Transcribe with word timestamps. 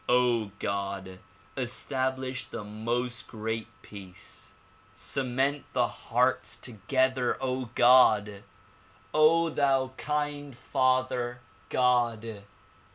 God! 0.59 1.19
establish 1.55 2.45
the 2.45 2.63
"Most 2.63 3.27
Great 3.27 3.67
Peace." 3.83 4.55
Cement 4.95 5.63
the 5.73 5.85
hearts 5.85 6.55
together, 6.57 7.37
God! 7.75 8.43
thou 9.13 9.93
kind 9.97 10.55
father, 10.57 11.41
God! 11.69 12.45